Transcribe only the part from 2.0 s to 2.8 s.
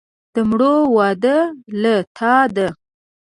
تا ده.